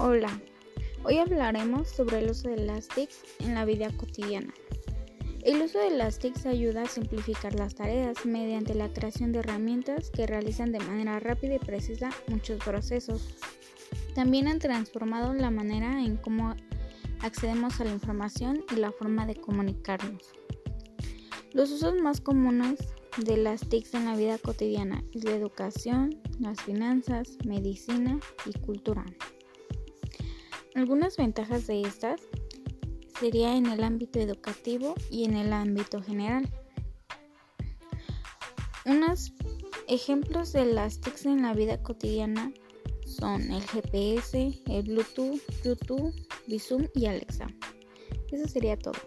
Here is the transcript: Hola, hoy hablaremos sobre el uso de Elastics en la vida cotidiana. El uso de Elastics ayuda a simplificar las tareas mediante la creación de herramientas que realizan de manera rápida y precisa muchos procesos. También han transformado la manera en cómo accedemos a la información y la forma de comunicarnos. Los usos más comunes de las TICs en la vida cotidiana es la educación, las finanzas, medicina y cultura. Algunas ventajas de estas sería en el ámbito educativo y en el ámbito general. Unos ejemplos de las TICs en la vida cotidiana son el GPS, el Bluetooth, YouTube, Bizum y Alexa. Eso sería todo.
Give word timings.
Hola, 0.00 0.40
hoy 1.02 1.18
hablaremos 1.18 1.88
sobre 1.88 2.20
el 2.20 2.30
uso 2.30 2.48
de 2.48 2.54
Elastics 2.54 3.24
en 3.40 3.56
la 3.56 3.64
vida 3.64 3.90
cotidiana. 3.96 4.54
El 5.42 5.60
uso 5.60 5.80
de 5.80 5.88
Elastics 5.88 6.46
ayuda 6.46 6.82
a 6.82 6.86
simplificar 6.86 7.56
las 7.56 7.74
tareas 7.74 8.24
mediante 8.24 8.76
la 8.76 8.92
creación 8.92 9.32
de 9.32 9.40
herramientas 9.40 10.10
que 10.10 10.28
realizan 10.28 10.70
de 10.70 10.78
manera 10.78 11.18
rápida 11.18 11.56
y 11.56 11.58
precisa 11.58 12.10
muchos 12.28 12.62
procesos. 12.62 13.26
También 14.14 14.46
han 14.46 14.60
transformado 14.60 15.34
la 15.34 15.50
manera 15.50 16.00
en 16.00 16.16
cómo 16.16 16.54
accedemos 17.18 17.80
a 17.80 17.84
la 17.84 17.90
información 17.90 18.64
y 18.70 18.76
la 18.76 18.92
forma 18.92 19.26
de 19.26 19.34
comunicarnos. 19.34 20.22
Los 21.52 21.72
usos 21.72 22.00
más 22.00 22.20
comunes 22.20 22.78
de 23.16 23.36
las 23.36 23.68
TICs 23.68 23.94
en 23.94 24.04
la 24.04 24.14
vida 24.14 24.38
cotidiana 24.38 25.02
es 25.12 25.24
la 25.24 25.34
educación, 25.34 26.20
las 26.38 26.60
finanzas, 26.62 27.36
medicina 27.44 28.20
y 28.46 28.56
cultura. 28.60 29.04
Algunas 30.78 31.16
ventajas 31.16 31.66
de 31.66 31.82
estas 31.82 32.20
sería 33.18 33.56
en 33.56 33.66
el 33.66 33.82
ámbito 33.82 34.20
educativo 34.20 34.94
y 35.10 35.24
en 35.24 35.36
el 35.36 35.52
ámbito 35.52 36.00
general. 36.00 36.48
Unos 38.86 39.32
ejemplos 39.88 40.52
de 40.52 40.66
las 40.66 41.00
TICs 41.00 41.26
en 41.26 41.42
la 41.42 41.52
vida 41.52 41.82
cotidiana 41.82 42.52
son 43.04 43.50
el 43.50 43.60
GPS, 43.64 44.62
el 44.66 44.84
Bluetooth, 44.84 45.40
YouTube, 45.64 46.14
Bizum 46.46 46.86
y 46.94 47.06
Alexa. 47.06 47.48
Eso 48.30 48.46
sería 48.46 48.78
todo. 48.78 49.00